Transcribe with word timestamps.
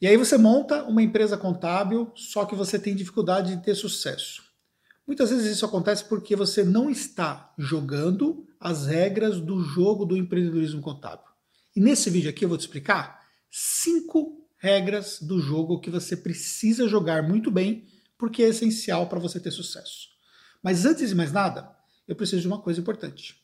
E 0.00 0.06
aí 0.06 0.16
você 0.16 0.38
monta 0.38 0.84
uma 0.84 1.02
empresa 1.02 1.36
contábil, 1.36 2.12
só 2.14 2.44
que 2.44 2.54
você 2.54 2.78
tem 2.78 2.94
dificuldade 2.94 3.56
de 3.56 3.62
ter 3.62 3.74
sucesso. 3.74 4.42
Muitas 5.06 5.30
vezes 5.30 5.56
isso 5.56 5.64
acontece 5.64 6.04
porque 6.04 6.36
você 6.36 6.62
não 6.62 6.88
está 6.88 7.52
jogando 7.58 8.46
as 8.60 8.86
regras 8.86 9.40
do 9.40 9.60
jogo 9.60 10.04
do 10.04 10.16
empreendedorismo 10.16 10.80
contábil. 10.80 11.26
E 11.74 11.80
nesse 11.80 12.10
vídeo 12.10 12.30
aqui 12.30 12.44
eu 12.44 12.48
vou 12.48 12.58
te 12.58 12.62
explicar 12.62 13.26
cinco 13.50 14.46
regras 14.58 15.20
do 15.20 15.40
jogo 15.40 15.80
que 15.80 15.90
você 15.90 16.16
precisa 16.16 16.86
jogar 16.86 17.22
muito 17.22 17.50
bem, 17.50 17.86
porque 18.16 18.42
é 18.42 18.48
essencial 18.48 19.08
para 19.08 19.18
você 19.18 19.40
ter 19.40 19.50
sucesso. 19.50 20.08
Mas 20.62 20.84
antes 20.84 21.08
de 21.08 21.14
mais 21.14 21.32
nada, 21.32 21.74
eu 22.06 22.14
preciso 22.14 22.42
de 22.42 22.48
uma 22.48 22.60
coisa 22.60 22.80
importante. 22.80 23.40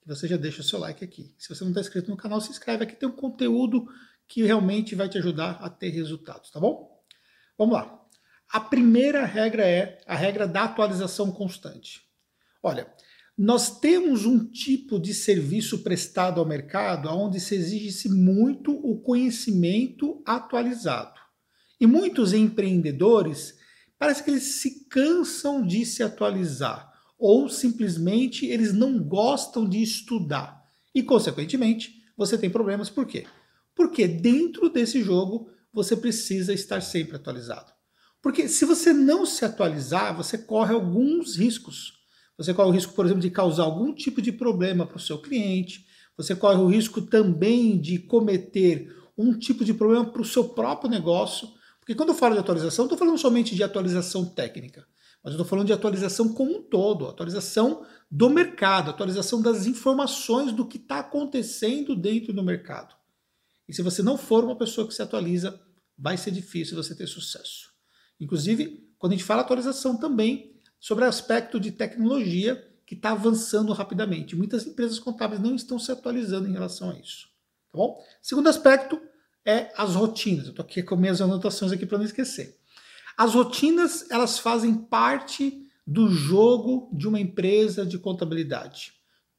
Que 0.00 0.08
você 0.08 0.28
já 0.28 0.36
deixa 0.36 0.60
o 0.60 0.64
seu 0.64 0.78
like 0.78 1.04
aqui. 1.04 1.34
Se 1.38 1.48
você 1.48 1.64
não 1.64 1.70
está 1.70 1.80
inscrito 1.80 2.10
no 2.10 2.16
canal, 2.16 2.40
se 2.40 2.50
inscreve 2.50 2.84
aqui, 2.84 2.94
tem 2.94 3.08
um 3.08 3.12
conteúdo 3.12 3.88
que 4.28 4.42
realmente 4.42 4.94
vai 4.94 5.08
te 5.08 5.18
ajudar 5.18 5.58
a 5.62 5.70
ter 5.70 5.88
resultados, 5.88 6.50
tá 6.50 6.60
bom? 6.60 7.02
Vamos 7.56 7.74
lá. 7.74 7.98
A 8.52 8.60
primeira 8.60 9.24
regra 9.24 9.66
é 9.66 9.98
a 10.06 10.14
regra 10.14 10.46
da 10.46 10.64
atualização 10.64 11.32
constante. 11.32 12.02
Olha, 12.62 12.92
nós 13.36 13.78
temos 13.80 14.26
um 14.26 14.44
tipo 14.44 14.98
de 14.98 15.14
serviço 15.14 15.78
prestado 15.82 16.40
ao 16.40 16.46
mercado 16.46 17.08
onde 17.08 17.40
se 17.40 17.54
exige-se 17.54 18.08
muito 18.08 18.72
o 18.72 19.00
conhecimento 19.00 20.22
atualizado. 20.26 21.18
E 21.80 21.86
muitos 21.86 22.32
empreendedores 22.32 23.56
parece 23.98 24.22
que 24.22 24.30
eles 24.30 24.60
se 24.60 24.86
cansam 24.88 25.64
de 25.64 25.86
se 25.86 26.02
atualizar 26.02 26.92
ou 27.18 27.48
simplesmente 27.48 28.46
eles 28.46 28.72
não 28.72 28.98
gostam 28.98 29.68
de 29.68 29.82
estudar. 29.82 30.64
E 30.94 31.02
consequentemente, 31.02 32.02
você 32.16 32.36
tem 32.38 32.50
problemas 32.50 32.90
por 32.90 33.06
quê? 33.06 33.26
Porque 33.78 34.08
dentro 34.08 34.68
desse 34.68 35.04
jogo 35.04 35.48
você 35.72 35.96
precisa 35.96 36.52
estar 36.52 36.82
sempre 36.82 37.14
atualizado. 37.14 37.70
Porque 38.20 38.48
se 38.48 38.64
você 38.64 38.92
não 38.92 39.24
se 39.24 39.44
atualizar, 39.44 40.16
você 40.16 40.36
corre 40.36 40.74
alguns 40.74 41.36
riscos. 41.36 41.92
Você 42.36 42.52
corre 42.52 42.70
o 42.70 42.72
risco, 42.72 42.92
por 42.92 43.04
exemplo, 43.04 43.22
de 43.22 43.30
causar 43.30 43.62
algum 43.62 43.94
tipo 43.94 44.20
de 44.20 44.32
problema 44.32 44.84
para 44.84 44.96
o 44.96 45.00
seu 45.00 45.22
cliente. 45.22 45.86
Você 46.16 46.34
corre 46.34 46.60
o 46.60 46.66
risco 46.66 47.00
também 47.00 47.80
de 47.80 48.00
cometer 48.00 48.92
um 49.16 49.38
tipo 49.38 49.64
de 49.64 49.72
problema 49.72 50.06
para 50.06 50.22
o 50.22 50.24
seu 50.24 50.48
próprio 50.48 50.90
negócio. 50.90 51.48
Porque 51.78 51.94
quando 51.94 52.08
eu 52.08 52.16
falo 52.16 52.34
de 52.34 52.40
atualização, 52.40 52.82
não 52.82 52.92
estou 52.92 52.98
falando 52.98 53.16
somente 53.16 53.54
de 53.54 53.62
atualização 53.62 54.24
técnica, 54.24 54.84
mas 55.22 55.34
estou 55.34 55.46
falando 55.46 55.68
de 55.68 55.72
atualização 55.72 56.30
como 56.30 56.58
um 56.58 56.62
todo, 56.62 57.06
atualização 57.06 57.86
do 58.10 58.28
mercado, 58.28 58.90
atualização 58.90 59.40
das 59.40 59.66
informações 59.66 60.50
do 60.50 60.66
que 60.66 60.78
está 60.78 60.98
acontecendo 60.98 61.94
dentro 61.94 62.32
do 62.32 62.42
mercado. 62.42 62.97
E 63.68 63.74
se 63.74 63.82
você 63.82 64.02
não 64.02 64.16
for 64.16 64.44
uma 64.44 64.56
pessoa 64.56 64.86
que 64.86 64.94
se 64.94 65.02
atualiza, 65.02 65.60
vai 65.96 66.16
ser 66.16 66.30
difícil 66.30 66.76
você 66.76 66.94
ter 66.94 67.06
sucesso. 67.06 67.70
Inclusive, 68.20 68.88
quando 68.98 69.12
a 69.12 69.16
gente 69.16 69.26
fala 69.26 69.42
atualização 69.42 69.96
também, 69.96 70.58
sobre 70.80 71.04
o 71.04 71.08
aspecto 71.08 71.58
de 71.58 71.72
tecnologia 71.72 72.64
que 72.86 72.94
está 72.94 73.10
avançando 73.10 73.72
rapidamente. 73.72 74.36
Muitas 74.36 74.66
empresas 74.66 74.98
contábeis 74.98 75.40
não 75.40 75.54
estão 75.54 75.78
se 75.78 75.92
atualizando 75.92 76.48
em 76.48 76.52
relação 76.52 76.90
a 76.90 76.98
isso. 76.98 77.28
Tá 77.70 77.76
bom? 77.76 78.02
Segundo 78.22 78.48
aspecto 78.48 79.00
é 79.44 79.70
as 79.76 79.94
rotinas. 79.94 80.46
Eu 80.46 80.50
estou 80.50 80.64
aqui 80.64 80.82
com 80.82 80.96
minhas 80.96 81.20
anotações 81.20 81.72
aqui 81.72 81.84
para 81.84 81.98
não 81.98 82.04
esquecer. 82.04 82.58
As 83.16 83.34
rotinas 83.34 84.10
elas 84.10 84.38
fazem 84.38 84.74
parte 84.74 85.66
do 85.86 86.08
jogo 86.08 86.90
de 86.96 87.08
uma 87.08 87.20
empresa 87.20 87.84
de 87.84 87.98
contabilidade. 87.98 88.92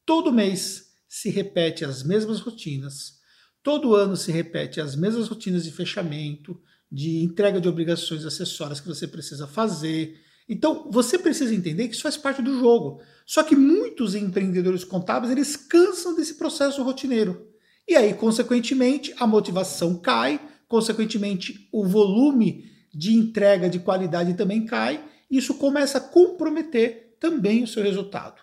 Todo 0.04 0.32
mês 0.32 0.92
se 1.08 1.30
repete 1.30 1.84
as 1.84 2.02
mesmas 2.02 2.40
rotinas, 2.40 3.19
Todo 3.62 3.94
ano 3.94 4.16
se 4.16 4.32
repete 4.32 4.80
as 4.80 4.96
mesmas 4.96 5.28
rotinas 5.28 5.64
de 5.64 5.70
fechamento, 5.70 6.60
de 6.90 7.22
entrega 7.22 7.60
de 7.60 7.68
obrigações 7.68 8.24
acessórias 8.24 8.80
que 8.80 8.88
você 8.88 9.06
precisa 9.06 9.46
fazer. 9.46 10.20
Então, 10.48 10.90
você 10.90 11.18
precisa 11.18 11.54
entender 11.54 11.86
que 11.86 11.94
isso 11.94 12.02
faz 12.02 12.16
parte 12.16 12.42
do 12.42 12.58
jogo. 12.58 13.00
Só 13.26 13.42
que 13.42 13.54
muitos 13.54 14.14
empreendedores 14.14 14.82
contábeis, 14.82 15.30
eles 15.30 15.56
cansam 15.56 16.16
desse 16.16 16.34
processo 16.34 16.82
rotineiro. 16.82 17.48
E 17.86 17.94
aí, 17.94 18.14
consequentemente, 18.14 19.14
a 19.18 19.26
motivação 19.26 19.96
cai, 19.96 20.40
consequentemente, 20.66 21.68
o 21.72 21.86
volume 21.86 22.70
de 22.92 23.14
entrega 23.14 23.68
de 23.68 23.78
qualidade 23.78 24.34
também 24.34 24.64
cai, 24.64 25.04
e 25.30 25.38
isso 25.38 25.54
começa 25.54 25.98
a 25.98 26.00
comprometer 26.00 27.16
também 27.20 27.62
o 27.62 27.68
seu 27.68 27.82
resultado. 27.82 28.40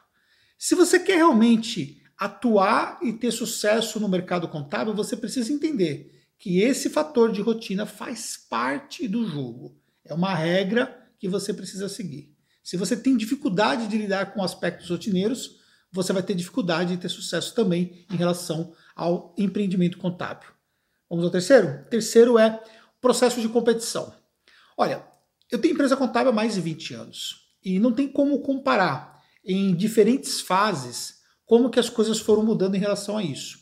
Se 0.57 0.73
você 0.73 1.00
quer 1.00 1.17
realmente 1.17 2.01
atuar 2.17 3.00
e 3.01 3.13
ter 3.13 3.31
sucesso 3.31 4.00
no 4.00 4.09
mercado 4.09 4.47
contábil, 4.47 4.94
você 4.94 5.16
precisa 5.16 5.53
entender 5.53 6.13
que 6.39 6.61
esse 6.61 6.89
fator 6.89 7.31
de 7.31 7.41
rotina 7.41 7.85
faz 7.85 8.38
parte 8.38 9.07
do 9.07 9.28
jogo. 9.28 9.75
É 10.03 10.13
uma 10.13 10.33
regra 10.33 11.07
que 11.19 11.27
você 11.27 11.53
precisa 11.53 11.89
seguir. 11.89 12.33
Se 12.63 12.77
você 12.77 12.97
tem 12.97 13.16
dificuldade 13.16 13.88
de 13.88 13.97
lidar 13.97 14.33
com 14.33 14.44
aspectos 14.44 14.89
rotineiros, 14.89 15.57
você 15.91 16.11
vai 16.11 16.22
ter 16.22 16.35
dificuldade 16.35 16.95
de 16.95 17.01
ter 17.01 17.09
sucesso 17.09 17.56
também 17.56 18.06
em 18.11 18.16
relação 18.16 18.73
ao 18.95 19.33
empreendimento 19.38 19.97
contábil. 19.97 20.50
Vamos 21.09 21.23
ao 21.23 21.31
terceiro? 21.31 21.81
O 21.85 21.89
terceiro 21.89 22.38
é 22.38 22.61
processo 23.00 23.39
de 23.39 23.47
competição. 23.47 24.13
Olha, 24.75 25.06
eu 25.50 25.59
tenho 25.59 25.73
empresa 25.73 25.95
contábil 25.95 26.31
há 26.31 26.35
mais 26.35 26.56
de 26.56 26.61
20 26.61 26.94
anos 26.94 27.47
e 27.63 27.79
não 27.79 27.94
tem 27.94 28.07
como 28.07 28.41
comparar 28.41 29.22
em 29.45 29.73
diferentes 29.73 30.41
fases 30.41 31.16
como 31.47 31.71
que 31.71 31.79
as 31.79 31.89
coisas 31.89 32.19
foram 32.19 32.43
mudando 32.43 32.75
em 32.75 32.79
relação 32.79 33.17
a 33.17 33.23
isso. 33.23 33.59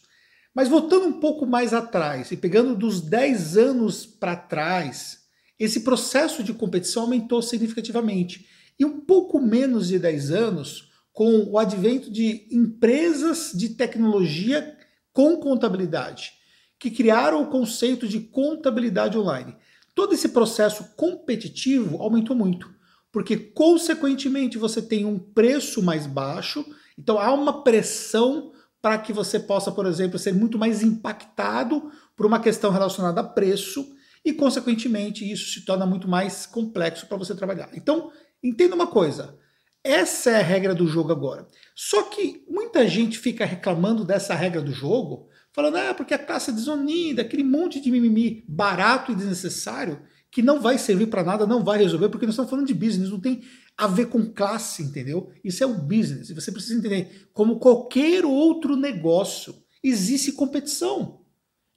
Mas 0.54 0.68
voltando 0.68 1.06
um 1.06 1.20
pouco 1.20 1.46
mais 1.46 1.74
atrás 1.74 2.32
e 2.32 2.36
pegando 2.36 2.76
dos 2.76 3.00
10 3.00 3.58
anos 3.58 4.06
para 4.06 4.36
trás, 4.36 5.20
esse 5.60 5.82
processo 5.82 6.44
de 6.44 6.54
competição 6.54 7.04
aumentou 7.04 7.42
significativamente. 7.42 8.48
E 8.78 8.84
um 8.84 9.00
pouco 9.00 9.40
menos 9.40 9.88
de 9.88 10.00
10 10.00 10.32
anos, 10.32 10.90
com 11.14 11.44
o 11.44 11.60
advento 11.60 12.12
de 12.12 12.48
empresas 12.52 13.52
de 13.54 13.70
tecnologia 13.70 14.76
com 15.14 15.38
contabilidade, 15.38 16.34
que 16.78 16.92
criaram 16.92 17.44
o 17.44 17.48
conceito 17.48 18.08
de 18.08 18.20
contabilidade 18.20 19.18
online. 19.18 19.56
Todo 19.94 20.14
esse 20.14 20.30
processo 20.30 20.96
competitivo 20.98 22.02
aumentou 22.02 22.36
muito, 22.36 22.70
porque, 23.12 23.38
consequentemente, 23.38 24.58
você 24.58 24.82
tem 24.82 25.06
um 25.06 25.18
preço 25.18 25.82
mais 25.82 26.06
baixo 26.06 26.66
então 26.98 27.20
há 27.20 27.34
uma 27.34 27.64
pressão 27.64 28.52
para 28.82 28.98
que 28.98 29.12
você 29.12 29.40
possa, 29.40 29.72
por 29.72 29.86
exemplo, 29.86 30.20
ser 30.20 30.34
muito 30.34 30.60
mais 30.60 30.84
impactado 30.84 31.92
por 32.16 32.26
uma 32.26 32.40
questão 32.40 32.72
relacionada 32.72 33.22
a 33.22 33.24
preço 33.24 33.86
e, 34.24 34.32
consequentemente, 34.32 35.30
isso 35.30 35.52
se 35.52 35.66
torna 35.66 35.86
muito 35.86 36.08
mais 36.08 36.46
complexo 36.46 37.08
para 37.08 37.18
você 37.18 37.36
trabalhar. 37.36 37.70
Então, 37.74 38.12
entenda 38.44 38.76
uma 38.76 38.88
coisa. 38.88 39.38
Essa 39.84 40.32
é 40.32 40.36
a 40.36 40.44
regra 40.44 40.74
do 40.74 40.88
jogo 40.88 41.12
agora. 41.12 41.48
Só 41.76 42.04
que 42.04 42.44
muita 42.50 42.88
gente 42.88 43.20
fica 43.20 43.46
reclamando 43.46 44.04
dessa 44.04 44.34
regra 44.34 44.62
do 44.62 44.72
jogo, 44.72 45.30
falando, 45.54 45.78
ah, 45.78 45.94
porque 45.94 46.14
a 46.14 46.20
classe 46.20 46.52
é 46.52 46.54
desunida, 46.54 47.22
aquele 47.22 47.44
monte 47.44 47.80
de 47.80 47.92
mimimi 47.92 48.44
barato 48.48 49.12
e 49.12 49.16
desnecessário 49.16 50.02
que 50.32 50.42
não 50.42 50.60
vai 50.60 50.78
servir 50.78 51.08
para 51.08 51.24
nada, 51.24 51.48
não 51.48 51.64
vai 51.64 51.78
resolver, 51.78 52.10
porque 52.10 52.26
nós 52.26 52.34
estamos 52.34 52.50
falando 52.50 52.68
de 52.68 52.74
business, 52.74 53.10
não 53.10 53.22
tem 53.22 53.42
a 53.78 53.88
ver 53.88 54.08
com 54.08 54.26
classe, 54.26 54.84
entendeu? 54.84 55.32
Isso 55.44 55.64
é 55.64 55.68
o 55.68 55.74
business. 55.74 56.30
E 56.30 56.34
você 56.34 56.52
precisa 56.52 56.78
entender, 56.78 57.30
como 57.34 57.60
qualquer 57.60 58.26
outro 58.26 58.76
negócio, 58.76 59.56
existe 59.84 60.32
competição. 60.32 61.22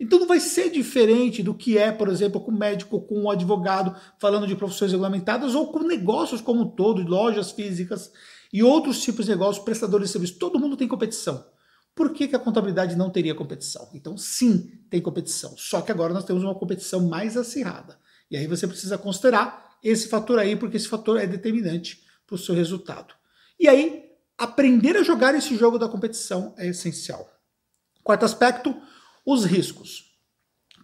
Então 0.00 0.20
não 0.20 0.26
vai 0.26 0.38
ser 0.38 0.70
diferente 0.70 1.42
do 1.42 1.53
que 1.53 1.76
é, 1.76 1.91
por 1.91 2.08
exemplo, 2.08 2.41
com 2.41 2.53
médico, 2.53 3.00
com 3.00 3.25
o 3.25 3.31
advogado, 3.31 3.97
falando 4.20 4.47
de 4.47 4.54
profissões 4.54 4.92
regulamentadas, 4.92 5.56
ou 5.56 5.72
com 5.72 5.81
negócios 5.81 6.41
como 6.41 6.62
um 6.62 6.69
todo, 6.70 7.03
lojas 7.03 7.50
físicas 7.50 8.12
e 8.53 8.62
outros 8.62 9.03
tipos 9.03 9.26
de 9.26 9.32
negócios, 9.32 9.64
prestadores 9.64 10.08
de 10.08 10.12
serviço. 10.12 10.38
Todo 10.38 10.58
mundo 10.58 10.76
tem 10.76 10.87
competição. 10.87 11.44
Por 11.97 12.12
que, 12.12 12.28
que 12.28 12.37
a 12.37 12.38
contabilidade 12.38 12.94
não 12.94 13.10
teria 13.10 13.34
competição? 13.34 13.88
Então, 13.92 14.16
sim, 14.16 14.70
tem 14.88 15.00
competição. 15.00 15.54
Só 15.56 15.81
que 15.81 15.91
agora 15.91 16.14
nós 16.14 16.25
temos 16.25 16.44
uma 16.44 16.54
competição 16.54 17.08
mais 17.08 17.37
acirrada. 17.37 17.98
E 18.31 18.37
aí 18.37 18.46
você 18.46 18.69
precisa 18.69 18.96
considerar 18.96 19.68
esse 19.82 20.08
fator 20.08 20.38
aí, 20.38 20.56
porque 20.56 20.76
esse 20.76 20.88
fator 20.88 21.19
é 21.19 21.26
determinante 21.26 22.04
para 22.26 22.34
o 22.34 22.38
seu 22.38 22.54
resultado. 22.54 23.14
E 23.58 23.69
aí, 23.69 24.04
aprender 24.36 24.96
a 24.96 25.02
jogar 25.02 25.34
esse 25.34 25.56
jogo 25.56 25.78
da 25.78 25.88
competição 25.88 26.54
é 26.58 26.69
essencial. 26.69 27.28
Quarto 28.02 28.25
aspecto, 28.25 28.75
os 29.25 29.44
riscos. 29.44 30.04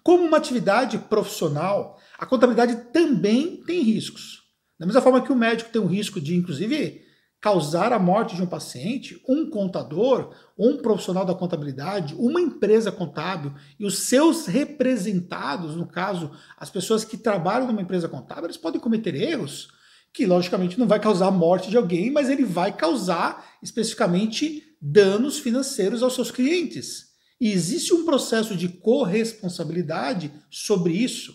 Como 0.02 0.24
uma 0.24 0.36
atividade 0.36 0.98
profissional, 0.98 1.98
a 2.18 2.26
contabilidade 2.26 2.92
também 2.92 3.62
tem 3.64 3.80
riscos. 3.82 4.42
Da 4.78 4.84
mesma 4.84 5.00
forma 5.00 5.22
que 5.22 5.32
o 5.32 5.36
médico 5.36 5.70
tem 5.70 5.80
um 5.80 5.86
risco 5.86 6.20
de, 6.20 6.34
inclusive, 6.34 7.02
causar 7.44 7.92
a 7.92 7.98
morte 7.98 8.34
de 8.34 8.42
um 8.42 8.46
paciente, 8.46 9.22
um 9.28 9.50
contador, 9.50 10.34
um 10.58 10.78
profissional 10.78 11.26
da 11.26 11.34
contabilidade, 11.34 12.14
uma 12.14 12.40
empresa 12.40 12.90
contábil 12.90 13.52
e 13.78 13.84
os 13.84 13.98
seus 13.98 14.46
representados, 14.46 15.76
no 15.76 15.86
caso, 15.86 16.30
as 16.56 16.70
pessoas 16.70 17.04
que 17.04 17.18
trabalham 17.18 17.66
numa 17.66 17.82
empresa 17.82 18.08
contábil, 18.08 18.46
eles 18.46 18.56
podem 18.56 18.80
cometer 18.80 19.14
erros 19.14 19.68
que, 20.10 20.24
logicamente, 20.24 20.78
não 20.78 20.86
vai 20.86 20.98
causar 20.98 21.26
a 21.26 21.30
morte 21.30 21.68
de 21.68 21.76
alguém, 21.76 22.10
mas 22.10 22.30
ele 22.30 22.46
vai 22.46 22.74
causar 22.74 23.44
especificamente 23.62 24.62
danos 24.80 25.38
financeiros 25.38 26.02
aos 26.02 26.14
seus 26.14 26.30
clientes. 26.30 27.08
E 27.38 27.52
existe 27.52 27.92
um 27.92 28.06
processo 28.06 28.56
de 28.56 28.68
corresponsabilidade 28.70 30.32
sobre 30.48 30.94
isso. 30.94 31.34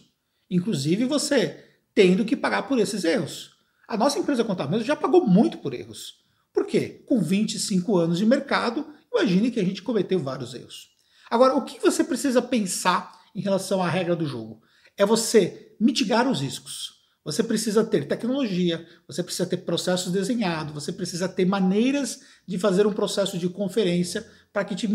Inclusive 0.50 1.06
você 1.06 1.65
tendo 1.94 2.25
que 2.25 2.35
pagar 2.35 2.63
por 2.63 2.79
esses 2.79 3.03
erros. 3.03 3.58
A 3.89 3.97
nossa 3.97 4.19
empresa 4.19 4.44
contábil 4.44 4.83
já 4.83 4.95
pagou 4.95 5.25
muito 5.25 5.57
por 5.57 5.74
erros. 5.74 6.24
Por 6.53 6.68
quê? 6.68 7.03
Com 7.07 7.19
25 7.19 7.97
anos 7.97 8.19
de 8.19 8.25
mercado, 8.25 8.86
imagine 9.12 9.50
que 9.50 9.59
a 9.59 9.65
gente 9.65 9.81
cometeu 9.81 10.19
vários 10.19 10.53
erros. 10.53 10.91
Agora, 11.27 11.56
o 11.56 11.65
que 11.65 11.80
você 11.80 12.03
precisa 12.03 12.39
pensar 12.39 13.19
em 13.36 13.41
relação 13.41 13.81
à 13.81 13.89
regra 13.89 14.15
do 14.15 14.27
jogo? 14.27 14.62
É 14.95 15.03
você 15.03 15.75
mitigar 15.80 16.30
os 16.30 16.39
riscos. 16.39 17.00
Você 17.25 17.41
precisa 17.41 17.83
ter 17.83 18.07
tecnologia, 18.07 18.88
você 19.07 19.24
precisa 19.24 19.47
ter 19.47 19.57
processos 19.57 20.12
desenhados, 20.12 20.71
você 20.71 20.94
precisa 20.94 21.27
ter 21.27 21.45
maneiras 21.45 22.19
de 22.47 22.59
fazer 22.59 22.85
um 22.85 22.94
processo 22.94 23.39
de 23.39 23.50
conferência 23.50 24.24
para 24.53 24.65
que 24.65 24.75
te, 24.75 24.88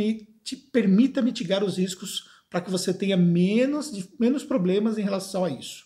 te, 0.44 0.56
permita 0.56 1.20
mitigar 1.20 1.64
os 1.64 1.78
riscos, 1.78 2.28
para 2.48 2.60
que 2.60 2.70
você 2.70 2.94
tenha 2.94 3.16
menos, 3.16 4.08
menos 4.20 4.44
problemas 4.44 4.98
em 4.98 5.02
relação 5.02 5.44
a 5.44 5.50
isso. 5.50 5.84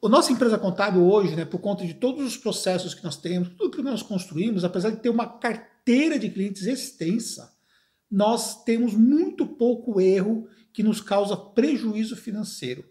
A 0.00 0.08
nossa 0.08 0.30
empresa 0.30 0.56
contábil 0.56 1.02
hoje, 1.02 1.34
né, 1.34 1.44
por 1.44 1.58
conta 1.58 1.84
de 1.84 1.92
todos 1.92 2.24
os 2.24 2.36
processos 2.36 2.94
que 2.94 3.02
nós 3.02 3.16
temos, 3.16 3.48
tudo 3.48 3.76
que 3.76 3.82
nós 3.82 4.00
construímos, 4.00 4.64
apesar 4.64 4.90
de 4.90 4.98
ter 4.98 5.08
uma 5.10 5.26
carteira 5.26 6.16
de 6.16 6.30
clientes 6.30 6.66
extensa, 6.66 7.52
nós 8.08 8.62
temos 8.62 8.94
muito 8.94 9.44
pouco 9.44 10.00
erro 10.00 10.46
que 10.72 10.84
nos 10.84 11.00
causa 11.00 11.36
prejuízo 11.36 12.14
financeiro. 12.14 12.84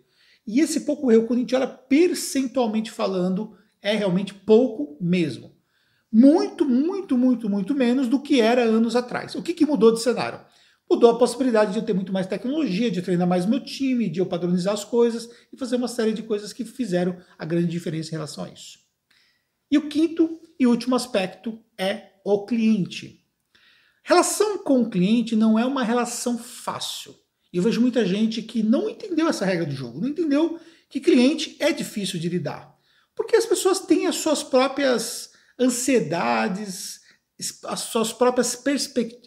E 0.46 0.60
esse 0.60 0.82
pouco 0.82 1.10
erro, 1.10 1.26
quando 1.28 1.38
a 1.38 1.42
gente 1.44 1.56
olha 1.56 1.68
percentualmente 1.68 2.92
falando, 2.92 3.58
é 3.82 3.96
realmente 3.96 4.34
pouco 4.34 4.98
mesmo. 5.00 5.56
Muito, 6.12 6.66
muito, 6.66 7.18
muito, 7.18 7.50
muito 7.50 7.74
menos 7.74 8.10
do 8.10 8.20
que 8.20 8.42
era 8.42 8.64
anos 8.64 8.98
atrás. 8.98 9.34
O 9.34 9.42
que, 9.42 9.54
que 9.54 9.66
mudou 9.66 9.94
de 9.94 10.02
cenário? 10.02 10.42
Mudou 10.90 11.12
a 11.12 11.18
possibilidade 11.18 11.74
de 11.74 11.80
eu 11.80 11.86
ter 11.86 11.94
muito 11.94 12.14
mais 12.14 12.28
tecnologia, 12.28 12.90
de 12.90 13.02
treinar 13.02 13.28
mais 13.28 13.46
meu 13.46 13.60
time, 13.60 14.10
de 14.10 14.20
eu 14.20 14.26
padronizar 14.26 14.74
as 14.74 14.86
coisas 14.86 15.30
e 15.52 15.58
fazer 15.58 15.76
uma 15.76 15.88
série 15.88 16.14
de 16.14 16.24
coisas 16.24 16.54
que 16.54 16.64
fizeram 16.64 17.18
a 17.38 17.46
grande 17.46 17.68
diferença 17.68 18.10
em 18.10 18.14
relação 18.14 18.46
a 18.46 18.50
isso. 18.50 18.80
E 19.70 19.78
o 19.78 19.90
quinto 19.90 20.40
e 20.58 20.66
último 20.66 20.96
aspecto 20.96 21.60
é 21.78 22.14
o 22.24 22.46
cliente. 22.46 23.22
Relação 24.02 24.60
com 24.60 24.82
o 24.82 24.90
cliente 24.90 25.36
não 25.36 25.60
é 25.60 25.66
uma 25.66 25.84
relação 25.84 26.38
fácil. 26.38 27.14
E 27.52 27.58
eu 27.58 27.64
vejo 27.64 27.82
muita 27.82 28.06
gente 28.06 28.42
que 28.42 28.64
não 28.64 28.90
entendeu 28.90 29.28
essa 29.28 29.46
regra 29.46 29.66
do 29.66 29.76
jogo, 29.76 30.00
não 30.00 30.08
entendeu 30.08 30.60
que 30.90 31.02
cliente 31.02 31.58
é 31.60 31.74
difícil 31.74 32.20
de 32.20 32.30
lidar. 32.30 32.74
Porque 33.14 33.36
as 33.36 33.46
pessoas 33.46 33.80
têm 33.80 34.08
as 34.08 34.16
suas 34.16 34.44
próprias 34.44 35.32
ansiedades, 35.60 36.97
as 37.66 37.82
suas 37.82 38.12
próprias 38.12 38.62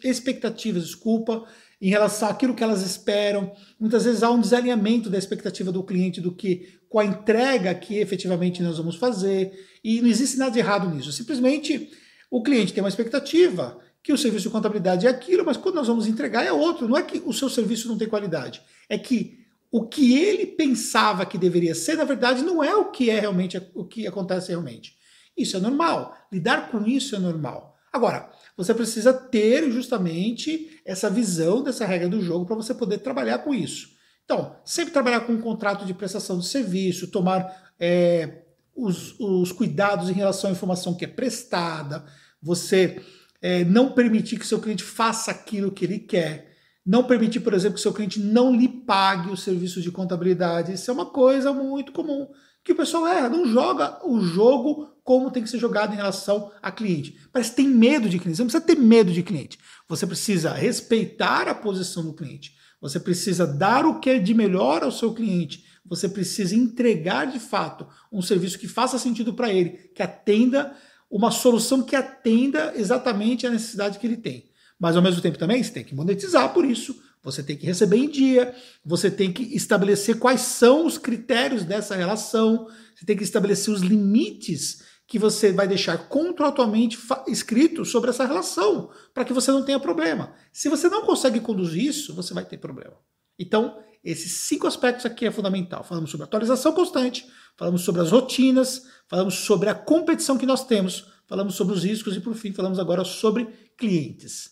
expectativas, 0.03 0.85
desculpa, 0.85 1.45
em 1.81 1.89
relação 1.89 2.29
àquilo 2.29 2.53
que 2.53 2.63
elas 2.63 2.85
esperam. 2.85 3.51
Muitas 3.79 4.03
vezes 4.03 4.21
há 4.21 4.29
um 4.29 4.39
desalinhamento 4.39 5.09
da 5.09 5.17
expectativa 5.17 5.71
do 5.71 5.83
cliente 5.83 6.21
do 6.21 6.31
que 6.31 6.79
com 6.89 6.99
a 6.99 7.05
entrega 7.05 7.73
que 7.73 7.97
efetivamente 7.97 8.61
nós 8.61 8.77
vamos 8.77 8.97
fazer. 8.97 9.51
E 9.83 10.01
não 10.01 10.09
existe 10.09 10.37
nada 10.37 10.51
de 10.51 10.59
errado 10.59 10.93
nisso. 10.93 11.11
Simplesmente 11.11 11.89
o 12.29 12.43
cliente 12.43 12.73
tem 12.73 12.83
uma 12.83 12.89
expectativa 12.89 13.79
que 14.03 14.13
o 14.13 14.17
serviço 14.17 14.47
de 14.47 14.51
contabilidade 14.51 15.07
é 15.07 15.09
aquilo, 15.09 15.45
mas 15.45 15.57
quando 15.57 15.75
nós 15.75 15.87
vamos 15.87 16.07
entregar 16.07 16.45
é 16.45 16.51
outro. 16.51 16.87
Não 16.87 16.97
é 16.97 17.03
que 17.03 17.21
o 17.25 17.33
seu 17.33 17.49
serviço 17.49 17.87
não 17.87 17.97
tem 17.97 18.07
qualidade, 18.07 18.61
é 18.89 18.97
que 18.97 19.39
o 19.71 19.87
que 19.87 20.19
ele 20.19 20.45
pensava 20.45 21.25
que 21.25 21.37
deveria 21.37 21.73
ser, 21.73 21.95
na 21.95 22.03
verdade, 22.03 22.43
não 22.43 22.61
é 22.61 22.75
o 22.75 22.91
que 22.91 23.09
é 23.09 23.19
realmente 23.19 23.61
o 23.73 23.85
que 23.85 24.05
acontece 24.05 24.49
realmente. 24.49 24.97
Isso 25.37 25.55
é 25.55 25.59
normal. 25.61 26.13
Lidar 26.31 26.69
com 26.69 26.85
isso 26.85 27.15
é 27.15 27.19
normal. 27.19 27.70
Agora, 27.91 28.29
você 28.55 28.73
precisa 28.73 29.13
ter 29.13 29.69
justamente 29.71 30.81
essa 30.85 31.09
visão 31.09 31.61
dessa 31.61 31.85
regra 31.85 32.07
do 32.07 32.21
jogo 32.21 32.45
para 32.45 32.55
você 32.55 32.73
poder 32.73 32.99
trabalhar 32.99 33.39
com 33.39 33.53
isso. 33.53 33.89
Então, 34.23 34.55
sempre 34.63 34.93
trabalhar 34.93 35.21
com 35.21 35.33
um 35.33 35.41
contrato 35.41 35.85
de 35.85 35.93
prestação 35.93 36.39
de 36.39 36.47
serviço, 36.47 37.11
tomar 37.11 37.73
é, 37.79 38.43
os, 38.73 39.19
os 39.19 39.51
cuidados 39.51 40.09
em 40.09 40.13
relação 40.13 40.49
à 40.49 40.53
informação 40.53 40.93
que 40.93 41.03
é 41.03 41.07
prestada, 41.07 42.05
você 42.41 43.01
é, 43.41 43.65
não 43.65 43.91
permitir 43.91 44.39
que 44.39 44.47
seu 44.47 44.61
cliente 44.61 44.83
faça 44.83 45.31
aquilo 45.31 45.71
que 45.71 45.83
ele 45.83 45.99
quer, 45.99 46.55
não 46.85 47.03
permitir, 47.03 47.41
por 47.41 47.53
exemplo, 47.53 47.75
que 47.75 47.81
seu 47.81 47.93
cliente 47.93 48.19
não 48.19 48.55
lhe 48.55 48.67
pague 48.67 49.29
o 49.29 49.37
serviço 49.37 49.81
de 49.81 49.91
contabilidade. 49.91 50.73
Isso 50.73 50.89
é 50.89 50.93
uma 50.93 51.05
coisa 51.05 51.51
muito 51.51 51.91
comum 51.91 52.27
que 52.63 52.71
o 52.71 52.75
pessoal 52.75 53.07
erra, 53.07 53.29
não 53.29 53.45
joga 53.47 53.99
o 54.05 54.21
jogo 54.21 54.87
como 55.03 55.31
tem 55.31 55.43
que 55.43 55.49
ser 55.49 55.57
jogado 55.57 55.93
em 55.93 55.97
relação 55.97 56.51
a 56.61 56.71
cliente. 56.71 57.17
Parece 57.31 57.51
que 57.51 57.57
tem 57.57 57.67
medo 57.67 58.07
de 58.07 58.19
cliente. 58.19 58.37
Você 58.37 58.43
não 58.43 58.49
precisa 58.49 58.65
ter 58.65 58.79
medo 58.79 59.11
de 59.11 59.23
cliente. 59.23 59.57
Você 59.89 60.05
precisa 60.05 60.53
respeitar 60.53 61.47
a 61.47 61.55
posição 61.55 62.03
do 62.03 62.13
cliente. 62.13 62.55
Você 62.79 62.99
precisa 62.99 63.45
dar 63.45 63.85
o 63.85 63.99
que 63.99 64.09
é 64.09 64.19
de 64.19 64.33
melhor 64.33 64.83
ao 64.83 64.91
seu 64.91 65.13
cliente. 65.13 65.65
Você 65.85 66.07
precisa 66.07 66.55
entregar 66.55 67.25
de 67.25 67.39
fato 67.39 67.87
um 68.11 68.21
serviço 68.21 68.59
que 68.59 68.67
faça 68.67 68.99
sentido 68.99 69.33
para 69.33 69.51
ele, 69.51 69.71
que 69.95 70.03
atenda 70.03 70.75
uma 71.09 71.31
solução 71.31 71.83
que 71.83 71.95
atenda 71.95 72.73
exatamente 72.75 73.45
a 73.45 73.49
necessidade 73.49 73.99
que 73.99 74.07
ele 74.07 74.17
tem. 74.17 74.49
Mas 74.79 74.95
ao 74.95 75.01
mesmo 75.01 75.21
tempo 75.21 75.37
também 75.37 75.61
você 75.61 75.71
tem 75.71 75.83
que 75.83 75.93
monetizar 75.93 76.53
por 76.53 76.63
isso, 76.63 76.95
você 77.23 77.43
tem 77.43 77.55
que 77.55 77.65
receber 77.65 77.97
em 77.97 78.09
dia, 78.09 78.55
você 78.83 79.11
tem 79.11 79.31
que 79.31 79.43
estabelecer 79.55 80.17
quais 80.17 80.41
são 80.41 80.85
os 80.85 80.97
critérios 80.97 81.63
dessa 81.63 81.95
relação, 81.95 82.67
você 82.95 83.05
tem 83.05 83.15
que 83.15 83.23
estabelecer 83.23 83.73
os 83.73 83.81
limites 83.81 84.83
que 85.07 85.19
você 85.19 85.51
vai 85.51 85.67
deixar 85.67 85.97
contratualmente 86.07 86.97
escrito 87.27 87.83
sobre 87.83 88.09
essa 88.09 88.25
relação, 88.25 88.89
para 89.13 89.25
que 89.25 89.33
você 89.33 89.51
não 89.51 89.63
tenha 89.63 89.79
problema. 89.79 90.33
Se 90.53 90.69
você 90.69 90.87
não 90.87 91.05
consegue 91.05 91.41
conduzir 91.41 91.83
isso, 91.83 92.15
você 92.15 92.33
vai 92.33 92.45
ter 92.45 92.57
problema. 92.57 92.95
Então, 93.37 93.77
esses 94.03 94.31
cinco 94.31 94.65
aspectos 94.67 95.05
aqui 95.05 95.25
é 95.25 95.31
fundamental. 95.31 95.83
Falamos 95.83 96.09
sobre 96.09 96.23
atualização 96.23 96.71
constante, 96.71 97.27
falamos 97.57 97.81
sobre 97.81 98.01
as 98.01 98.09
rotinas, 98.09 98.83
falamos 99.07 99.35
sobre 99.35 99.69
a 99.69 99.75
competição 99.75 100.37
que 100.37 100.45
nós 100.45 100.65
temos, 100.65 101.05
falamos 101.27 101.55
sobre 101.55 101.75
os 101.75 101.83
riscos 101.83 102.15
e, 102.15 102.21
por 102.21 102.33
fim, 102.33 102.53
falamos 102.53 102.79
agora 102.79 103.03
sobre 103.03 103.47
clientes. 103.77 104.51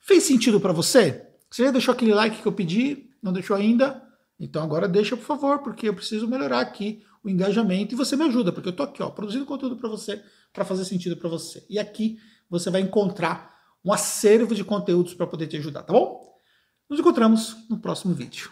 Fez 0.00 0.24
sentido 0.24 0.58
para 0.58 0.72
você? 0.72 1.27
Você 1.50 1.64
já 1.64 1.70
deixou 1.70 1.92
aquele 1.92 2.14
like 2.14 2.42
que 2.42 2.46
eu 2.46 2.52
pedi? 2.52 3.10
Não 3.22 3.32
deixou 3.32 3.56
ainda? 3.56 4.02
Então 4.38 4.62
agora 4.62 4.86
deixa, 4.86 5.16
por 5.16 5.24
favor, 5.24 5.60
porque 5.60 5.88
eu 5.88 5.94
preciso 5.94 6.28
melhorar 6.28 6.60
aqui 6.60 7.02
o 7.24 7.28
engajamento 7.28 7.94
e 7.94 7.96
você 7.96 8.16
me 8.16 8.24
ajuda, 8.24 8.52
porque 8.52 8.68
eu 8.68 8.76
tô 8.76 8.82
aqui, 8.82 9.02
ó, 9.02 9.10
produzindo 9.10 9.44
conteúdo 9.44 9.76
para 9.76 9.88
você, 9.88 10.22
para 10.52 10.64
fazer 10.64 10.84
sentido 10.84 11.16
para 11.16 11.28
você. 11.28 11.64
E 11.68 11.78
aqui 11.78 12.18
você 12.48 12.70
vai 12.70 12.80
encontrar 12.80 13.58
um 13.84 13.92
acervo 13.92 14.54
de 14.54 14.64
conteúdos 14.64 15.14
para 15.14 15.26
poder 15.26 15.46
te 15.46 15.56
ajudar, 15.56 15.82
tá 15.82 15.92
bom? 15.92 16.22
Nos 16.88 17.00
encontramos 17.00 17.56
no 17.68 17.78
próximo 17.78 18.14
vídeo. 18.14 18.50